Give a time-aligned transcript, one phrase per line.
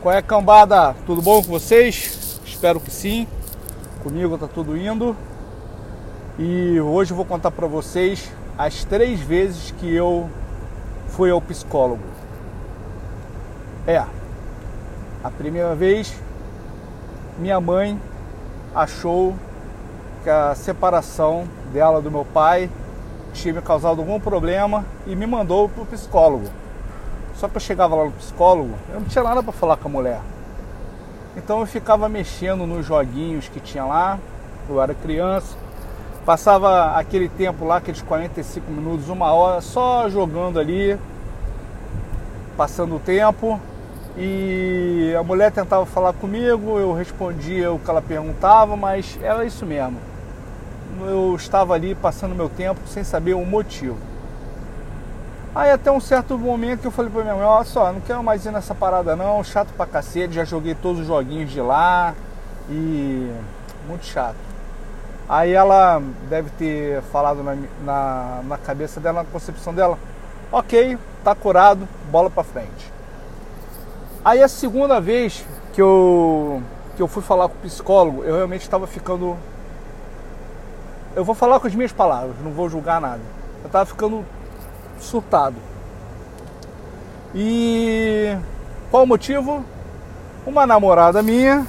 [0.00, 0.94] Qual é cambada?
[1.06, 2.40] Tudo bom com vocês?
[2.46, 3.26] Espero que sim.
[4.00, 5.16] Comigo tá tudo indo.
[6.38, 10.30] E hoje eu vou contar para vocês as três vezes que eu
[11.08, 12.02] fui ao psicólogo.
[13.88, 13.98] É,
[15.24, 16.14] a primeira vez
[17.36, 18.00] minha mãe
[18.72, 19.34] achou
[20.22, 22.70] que a separação dela do meu pai
[23.32, 26.48] tinha me causado algum problema e me mandou para o psicólogo.
[27.38, 29.90] Só que eu chegava lá no psicólogo, eu não tinha nada para falar com a
[29.92, 30.20] mulher.
[31.36, 34.18] Então eu ficava mexendo nos joguinhos que tinha lá,
[34.68, 35.56] eu era criança.
[36.26, 40.98] Passava aquele tempo lá, aqueles 45 minutos, uma hora, só jogando ali,
[42.56, 43.60] passando o tempo.
[44.16, 49.64] E a mulher tentava falar comigo, eu respondia o que ela perguntava, mas era isso
[49.64, 49.96] mesmo.
[51.06, 54.07] Eu estava ali passando meu tempo sem saber o motivo.
[55.58, 58.22] Aí até um certo momento que eu falei pra minha mãe, olha só, não quero
[58.22, 62.14] mais ir nessa parada não, chato pra cacete, já joguei todos os joguinhos de lá
[62.70, 63.28] e
[63.88, 64.36] muito chato.
[65.28, 69.98] Aí ela deve ter falado na, na, na cabeça dela, na concepção dela,
[70.52, 72.92] ok, tá curado, bola pra frente.
[74.24, 76.62] Aí a segunda vez que eu,
[76.94, 79.36] que eu fui falar com o psicólogo, eu realmente estava ficando.
[81.16, 83.22] Eu vou falar com as minhas palavras, não vou julgar nada.
[83.64, 84.24] Eu estava ficando
[85.02, 85.56] surtado.
[87.34, 88.36] E
[88.90, 89.64] qual o motivo?
[90.46, 91.66] Uma namorada minha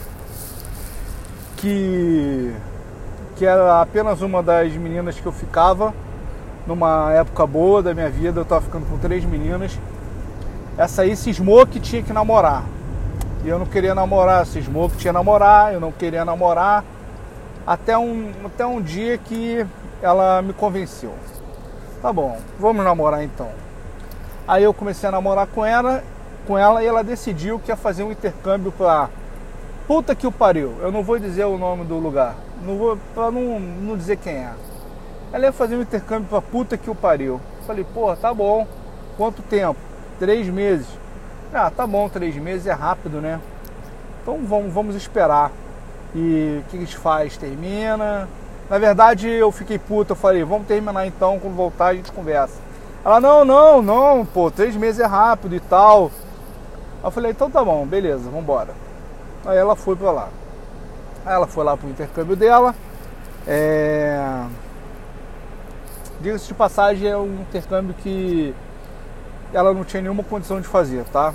[1.57, 2.53] que
[3.35, 5.93] que era apenas uma das meninas que eu ficava
[6.67, 9.79] numa época boa da minha vida, eu estava ficando com três meninas.
[10.77, 12.63] Essa aí cismou que tinha que namorar.
[13.43, 16.83] E eu não queria namorar, cismou que tinha que namorar, eu não queria namorar.
[17.65, 19.65] Até um, até um dia que
[20.01, 21.13] ela me convenceu.
[22.01, 23.49] Tá bom, vamos namorar então.
[24.47, 26.01] Aí eu comecei a namorar com ela,
[26.47, 29.09] com ela e ela decidiu que ia fazer um intercâmbio para
[29.85, 30.75] puta que o pariu.
[30.79, 34.33] Eu não vou dizer o nome do lugar, não vou para não, não dizer quem
[34.33, 34.53] é.
[35.33, 37.41] Ela ia fazer um intercâmbio para puta que o pariu.
[37.67, 38.65] Falei, pô, tá bom.
[39.17, 39.79] Quanto tempo?
[40.17, 40.87] Três meses.
[41.53, 43.41] Ah, tá bom, três meses é rápido, né?
[44.21, 45.51] Então vamos, vamos esperar.
[46.15, 47.35] E o que a gente faz?
[47.35, 48.29] Termina,
[48.69, 52.59] na verdade, eu fiquei puta, eu falei, vamos terminar então, quando voltar a gente conversa.
[53.03, 56.11] Ela, não, não, não, pô, três meses é rápido e tal.
[57.03, 58.73] Eu falei, então tá bom, beleza, vamos embora.
[59.45, 60.29] Aí ela foi pra lá.
[61.25, 62.75] Aí ela foi lá pro intercâmbio dela.
[63.47, 64.45] É...
[66.21, 68.53] Diga-se de passagem, é um intercâmbio que
[69.53, 71.33] ela não tinha nenhuma condição de fazer, tá?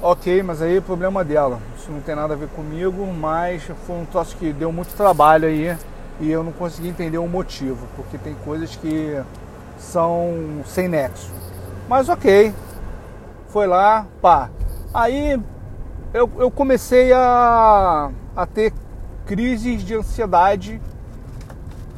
[0.00, 1.58] Ok, mas aí é problema dela.
[1.82, 5.48] Isso não tem nada a ver comigo, mas foi um troço que deu muito trabalho
[5.48, 5.76] aí
[6.20, 9.20] e eu não consegui entender o motivo, porque tem coisas que
[9.78, 11.32] são sem nexo.
[11.88, 12.54] Mas ok,
[13.48, 14.48] foi lá, pá.
[14.94, 15.42] Aí
[16.14, 18.72] eu, eu comecei a, a ter
[19.26, 20.80] crises de ansiedade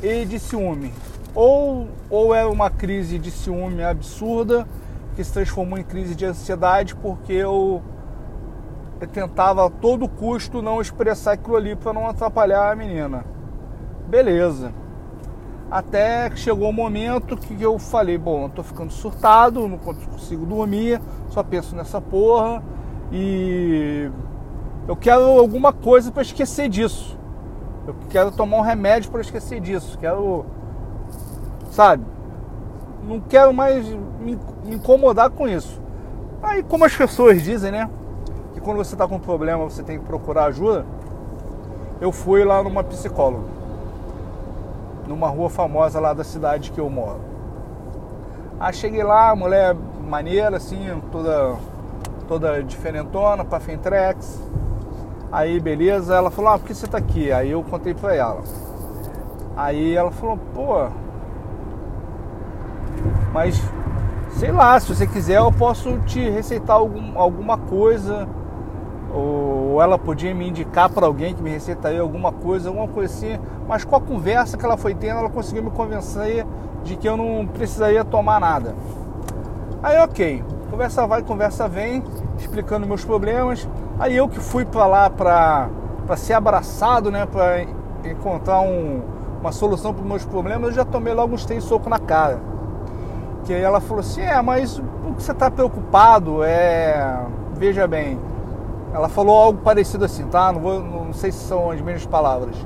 [0.02, 0.94] e de ciúme.
[1.34, 4.66] Ou, ou é uma crise de ciúme absurda
[5.14, 7.93] que se transformou em crise de ansiedade porque eu eu
[9.06, 13.24] tentava a todo custo não expressar aquilo ali para não atrapalhar a menina.
[14.08, 14.72] Beleza.
[15.70, 19.78] Até que chegou o um momento que eu falei, bom, eu tô ficando surtado, não
[19.78, 21.00] consigo dormir,
[21.30, 22.62] só penso nessa porra
[23.10, 24.10] e
[24.86, 27.18] eu quero alguma coisa para esquecer disso.
[27.86, 29.98] Eu quero tomar um remédio para esquecer disso.
[29.98, 30.46] Quero,
[31.70, 32.04] sabe?
[33.06, 33.86] Não quero mais
[34.20, 35.82] me incomodar com isso.
[36.42, 37.88] Aí, como as pessoas dizem, né?
[38.64, 40.84] Quando você está com problema você tem que procurar ajuda,
[42.00, 43.44] eu fui lá numa psicóloga,
[45.06, 47.20] numa rua famosa lá da cidade que eu moro.
[48.58, 49.76] Aí cheguei lá, mulher
[50.08, 50.78] maneira, assim,
[51.12, 51.56] toda,
[52.26, 54.40] toda diferentona, pra Fentrex.
[55.30, 57.32] Aí, beleza, ela falou, ah, por que você tá aqui?
[57.32, 58.42] Aí eu contei pra ela.
[59.56, 60.88] Aí ela falou, pô,
[63.32, 63.60] mas
[64.30, 68.28] sei lá, se você quiser eu posso te receitar algum, alguma coisa
[69.14, 73.38] ou ela podia me indicar para alguém que me receitaria alguma coisa, alguma coisa assim,
[73.68, 76.44] mas com a conversa que ela foi tendo, ela conseguiu me convencer
[76.82, 78.74] de que eu não precisaria tomar nada.
[79.82, 82.02] Aí, ok, conversa vai, conversa vem,
[82.38, 83.68] explicando meus problemas.
[83.98, 85.70] Aí eu que fui para lá para
[86.16, 87.62] ser abraçado, né, para
[88.04, 89.00] encontrar um,
[89.40, 92.40] uma solução para os meus problemas, eu já tomei logo uns três socos na cara.
[93.44, 97.20] Que aí ela falou assim: é, mas o que você está preocupado é.
[97.56, 98.18] Veja bem,
[98.94, 100.52] ela falou algo parecido assim, tá?
[100.52, 102.56] Não, vou, não sei se são as mesmas palavras.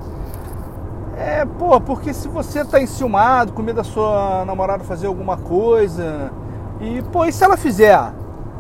[1.17, 6.31] É, pô, porque se você tá enciumado, com medo da sua namorada fazer alguma coisa,
[6.81, 8.13] e, pô, e se ela fizer?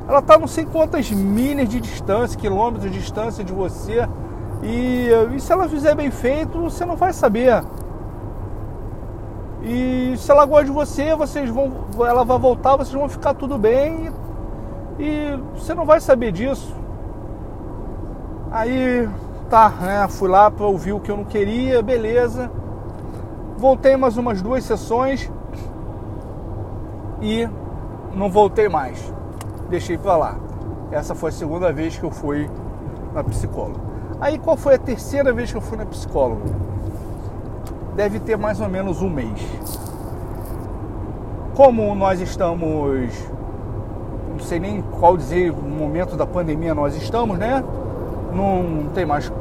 [0.09, 4.09] ela está não sei quantas milhas de distância, quilômetros de distância de você.
[4.62, 7.62] E, e se ela fizer bem feito, você não vai saber.
[9.62, 13.59] E se ela gosta de você, vocês vão, ela vai voltar, vocês vão ficar tudo
[13.59, 14.11] bem.
[14.99, 16.75] E, e você não vai saber disso.
[18.58, 19.08] Aí,
[19.49, 20.08] tá, né?
[20.08, 22.50] Fui lá para ouvir o que eu não queria, beleza.
[23.56, 25.31] Voltei mais umas duas sessões
[27.22, 27.49] e
[28.12, 29.14] não voltei mais.
[29.70, 30.37] Deixei para lá.
[30.90, 32.50] Essa foi a segunda vez que eu fui
[33.14, 33.78] na psicóloga.
[34.20, 36.43] Aí qual foi a terceira vez que eu fui na psicóloga?
[37.94, 39.40] Deve ter mais ou menos um mês.
[41.54, 43.12] Como nós estamos,
[44.32, 47.62] não sei nem qual dizer o momento da pandemia nós estamos, né?
[48.32, 49.32] Não tem mais,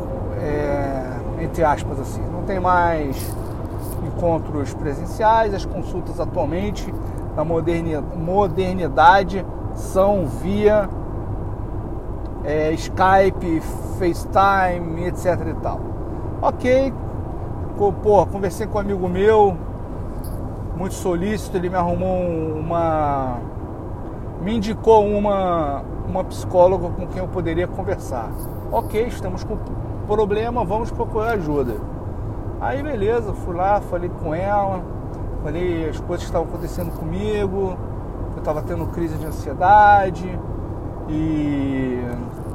[0.41, 3.35] é, entre aspas assim, não tem mais
[4.05, 6.93] encontros presenciais, as consultas atualmente
[7.35, 9.45] na modernidade
[9.75, 10.89] são via
[12.43, 13.61] é, Skype,
[13.99, 15.79] FaceTime, etc e tal.
[16.41, 16.93] Ok,
[18.03, 19.55] porra, conversei com um amigo meu,
[20.75, 22.21] muito solícito, ele me arrumou
[22.57, 23.37] uma.
[24.41, 28.29] me indicou uma, uma psicóloga com quem eu poderia conversar.
[28.69, 29.57] Ok, estamos com
[30.05, 31.75] problema, vamos procurar ajuda.
[32.59, 34.83] Aí beleza, fui lá, falei com ela,
[35.41, 37.77] falei as coisas que estavam acontecendo comigo,
[38.33, 40.37] eu estava tendo crise de ansiedade
[41.07, 41.97] e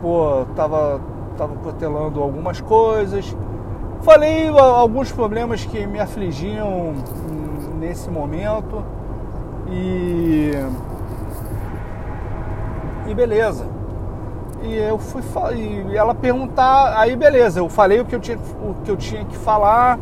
[0.03, 1.00] pô, tava,
[1.38, 3.35] tava protelando algumas coisas.
[4.03, 6.93] Falei alguns problemas que me afligiam
[7.81, 8.85] nesse momento
[9.67, 10.50] e
[13.06, 13.72] e beleza.
[14.62, 15.23] E eu fui
[15.91, 19.25] e ela perguntar, aí beleza, eu falei o que eu tinha, o que eu tinha
[19.25, 19.99] que falar.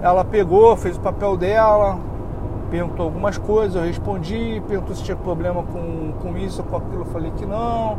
[0.00, 1.98] Ela pegou, fez o papel dela,
[2.70, 7.02] perguntou algumas coisas, eu respondi, perguntou se tinha problema com, com isso ou com aquilo,
[7.02, 7.98] eu falei que não.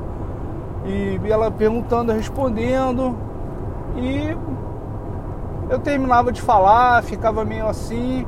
[0.85, 3.15] E ela perguntando, respondendo.
[3.97, 4.35] E
[5.69, 8.25] eu terminava de falar, ficava meio assim.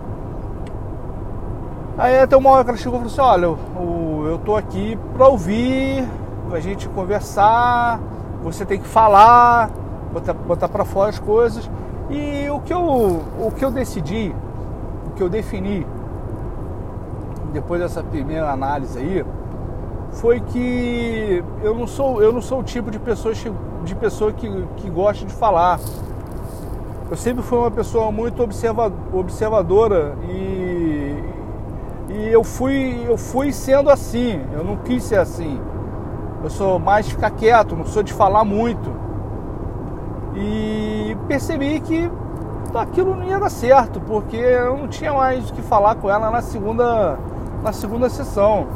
[1.98, 4.98] Aí até uma hora que ela chegou e falou assim, olha, eu, eu tô aqui
[5.16, 6.08] pra ouvir,
[6.56, 8.00] a gente conversar,
[8.44, 9.70] você tem que falar,
[10.12, 11.70] botar, botar para fora as coisas.
[12.10, 14.36] E o que, eu, o que eu decidi,
[15.08, 15.86] o que eu defini
[17.54, 19.26] depois dessa primeira análise aí,
[20.14, 23.34] foi que eu não sou, eu não sou o tipo de pessoa,
[23.84, 25.80] de pessoa que, que gosta de falar.
[27.10, 31.24] Eu sempre fui uma pessoa muito observa, observadora e,
[32.10, 35.60] e eu, fui, eu fui sendo assim, eu não quis ser assim.
[36.44, 38.92] Eu sou mais de ficar quieto, não sou de falar muito.
[40.36, 42.12] E percebi que
[42.74, 46.32] aquilo não ia dar certo, porque eu não tinha mais o que falar com ela
[46.32, 47.20] na segunda,
[47.62, 48.68] na segunda sessão.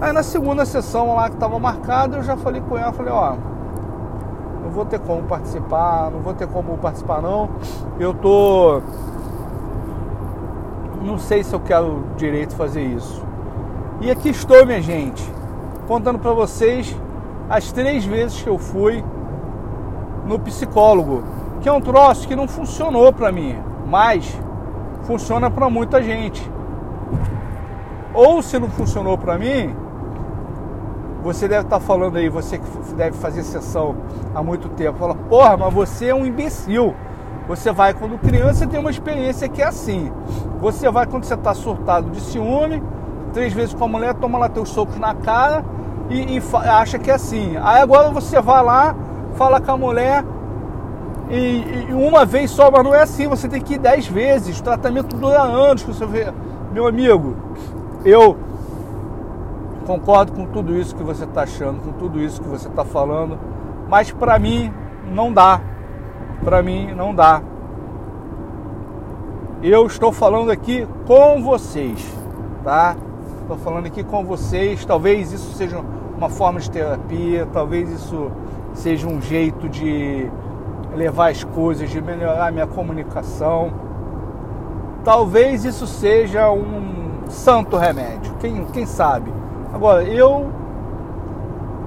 [0.00, 3.34] Aí na segunda sessão lá que estava marcada, eu já falei com ela, falei, ó,
[4.62, 7.48] não vou ter como participar, não vou ter como participar não.
[7.98, 8.82] Eu tô
[11.00, 13.24] não sei se eu quero direito fazer isso.
[14.00, 15.37] E aqui estou, minha gente
[15.88, 16.94] contando para vocês
[17.48, 19.02] as três vezes que eu fui
[20.26, 21.24] no psicólogo,
[21.62, 24.38] que é um troço que não funcionou para mim, mas
[25.04, 26.48] funciona para muita gente.
[28.12, 29.74] Ou se não funcionou para mim,
[31.22, 33.96] você deve estar tá falando aí, você que deve fazer sessão
[34.34, 36.94] há muito tempo, fala, porra, mas você é um imbecil.
[37.48, 40.12] Você vai quando criança tem uma experiência que é assim.
[40.60, 42.82] Você vai quando você está surtado de ciúme,
[43.28, 45.64] três vezes com a mulher, toma lá teus socos na cara
[46.10, 47.56] e, e acha que é assim.
[47.62, 48.94] Aí agora você vai lá,
[49.36, 50.24] fala com a mulher
[51.30, 54.58] e, e, uma vez só, mas não é assim, você tem que ir dez vezes.
[54.58, 56.32] O tratamento dura anos, você vê.
[56.72, 57.36] Meu amigo,
[58.04, 58.36] eu
[59.86, 63.38] concordo com tudo isso que você está achando, com tudo isso que você está falando,
[63.88, 64.72] mas para mim
[65.12, 65.60] não dá.
[66.44, 67.42] Para mim não dá.
[69.62, 72.06] Eu estou falando aqui com vocês,
[72.62, 72.96] tá?
[73.48, 74.84] Estou falando aqui com vocês.
[74.84, 75.82] Talvez isso seja
[76.18, 78.30] uma forma de terapia, talvez isso
[78.74, 80.30] seja um jeito de
[80.94, 83.72] levar as coisas, de melhorar minha comunicação.
[85.02, 89.32] Talvez isso seja um santo remédio, quem, quem sabe.
[89.72, 90.52] Agora, eu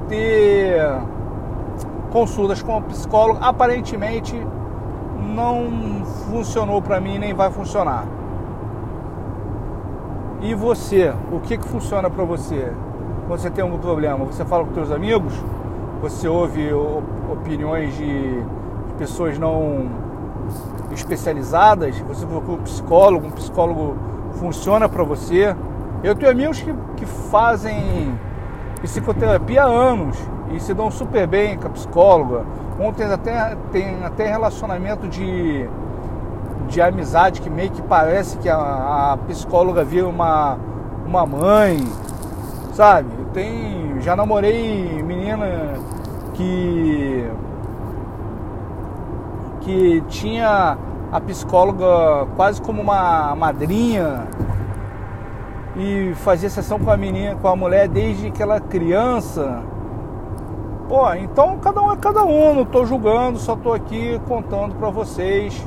[0.10, 0.82] ter
[2.12, 4.36] consultas com um psicólogo aparentemente
[5.36, 8.08] não funcionou para mim nem vai funcionar.
[10.44, 12.74] E você, o que, que funciona para você?
[13.28, 15.34] Quando você tem algum problema, você fala com seus amigos?
[16.02, 16.74] Você ouve
[17.32, 18.44] opiniões de,
[18.98, 19.88] pessoas não
[20.92, 22.00] especializadas?
[22.00, 23.28] Você procura um psicólogo?
[23.28, 23.96] Um psicólogo
[24.34, 25.56] funciona para você?
[26.04, 28.18] Eu tenho amigos que, que fazem
[28.82, 30.18] psicoterapia há anos
[30.52, 32.46] e se dão super bem com a psicóloga.
[32.80, 35.70] Ontem até tem até relacionamento de,
[36.68, 40.58] de amizade que meio que parece que a, a psicóloga vira uma,
[41.06, 41.86] uma mãe,
[42.74, 43.10] sabe?
[43.34, 45.74] Tem, já namorei menina
[46.34, 47.30] que
[49.62, 50.78] que tinha
[51.12, 54.28] a psicóloga quase como uma madrinha
[55.76, 59.62] e fazia sessão com a menina, com a mulher desde que ela criança.
[60.90, 64.90] Pô, então cada um é cada um, não estou julgando, só estou aqui contando para
[64.90, 65.66] vocês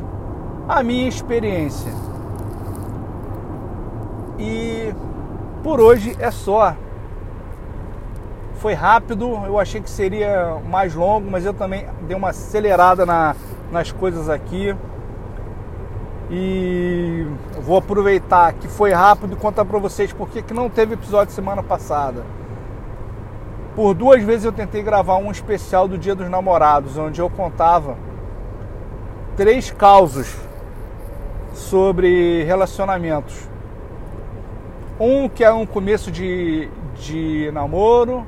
[0.68, 1.92] a minha experiência.
[4.38, 4.94] E
[5.62, 6.75] por hoje é só.
[8.56, 13.37] Foi rápido, eu achei que seria mais longo, mas eu também dei uma acelerada na,
[13.71, 14.75] nas coisas aqui.
[16.30, 17.26] E
[17.61, 21.62] vou aproveitar que foi rápido e contar para vocês porque que não teve episódio semana
[21.62, 22.25] passada.
[23.76, 27.97] Por duas vezes eu tentei gravar um especial do Dia dos Namorados, onde eu contava
[29.37, 30.35] três causos
[31.54, 33.49] sobre relacionamentos.
[34.99, 38.26] Um que é um começo de, de namoro.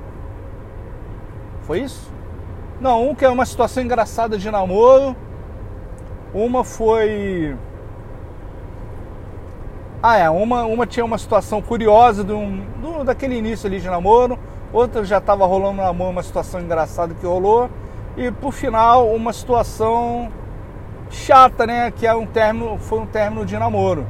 [1.62, 2.11] Foi isso?
[2.80, 5.14] Não, um que é uma situação engraçada de namoro.
[6.33, 7.56] Uma foi
[10.02, 10.30] ah, é.
[10.30, 12.38] Uma, uma tinha uma situação curiosa do,
[12.80, 14.38] do, daquele início ali de namoro,
[14.73, 17.68] outra já estava rolando namoro, uma situação engraçada que rolou,
[18.16, 20.30] e por final uma situação
[21.11, 21.91] chata, né?
[21.91, 24.07] Que é um término, foi um término de namoro.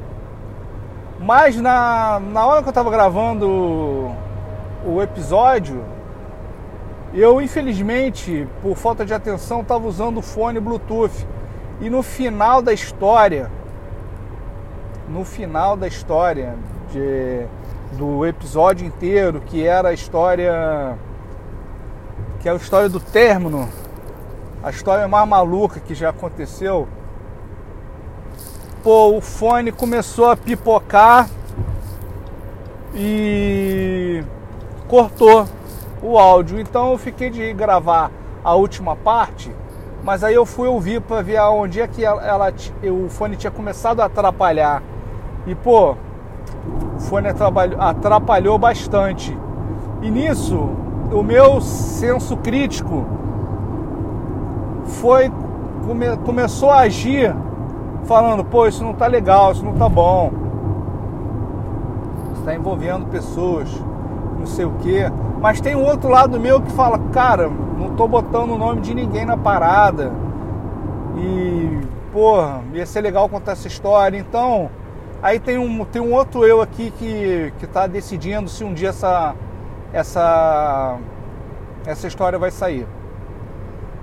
[1.19, 4.11] Mas na, na hora que eu estava gravando
[4.85, 5.83] o, episódio,
[7.13, 11.27] eu infelizmente, por falta de atenção, estava usando o fone Bluetooth.
[11.81, 13.51] E no final da história,
[15.09, 16.55] no final da história
[16.91, 17.45] de,
[17.97, 20.97] do episódio inteiro, que era a história
[22.39, 23.67] que é a história do término,
[24.63, 26.87] a história mais maluca que já aconteceu.
[28.83, 31.29] Pô, o fone começou a pipocar
[32.95, 34.23] e
[34.87, 35.45] cortou
[36.01, 36.59] o áudio.
[36.59, 38.11] Então eu fiquei de gravar
[38.43, 39.53] a última parte,
[40.03, 43.51] mas aí eu fui ouvir para ver onde é que ela, ela, o fone tinha
[43.51, 44.81] começado a atrapalhar.
[45.45, 45.95] E pô,
[46.95, 49.37] o fone atrapalhou bastante.
[50.01, 50.69] E nisso,
[51.11, 53.16] o meu senso crítico
[54.87, 55.31] foi
[55.85, 57.35] come, começou a agir
[58.05, 60.31] falando, pô, isso não tá legal, isso não tá bom.
[62.39, 63.69] Está envolvendo pessoas,
[64.39, 65.11] não sei o quê.
[65.41, 68.93] Mas tem um outro lado meu que fala, cara, não tô botando o nome de
[68.93, 70.11] ninguém na parada.
[71.17, 71.79] E,
[72.11, 74.17] porra, ia ser legal contar essa história.
[74.17, 74.69] Então,
[75.21, 79.33] Aí tem um, tem um outro eu aqui que está decidindo se um dia essa,
[79.91, 80.97] essa,
[81.85, 82.85] essa história vai sair.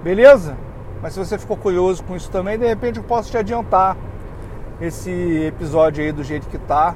[0.03, 0.57] Beleza?
[1.05, 3.95] Mas se você ficou curioso com isso também, de repente eu posso te adiantar
[4.81, 5.11] esse
[5.45, 6.95] episódio aí do jeito que tá.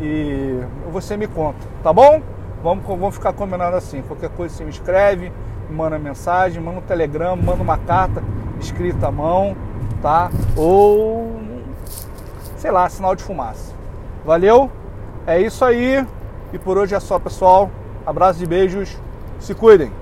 [0.00, 0.58] E
[0.90, 2.22] você me conta, tá bom?
[2.62, 4.00] Vamos, vamos ficar combinando assim.
[4.00, 5.30] Qualquer coisa você me escreve,
[5.68, 8.24] me manda mensagem, manda um telegrama, manda uma carta
[8.58, 9.54] escrita à mão,
[10.00, 10.30] tá?
[10.56, 11.38] Ou
[12.56, 13.74] sei lá, sinal de fumaça.
[14.24, 14.70] Valeu?
[15.26, 16.06] É isso aí.
[16.54, 17.70] E por hoje é só, pessoal.
[18.06, 18.96] Abraços e beijos.
[19.38, 19.92] Se cuidem.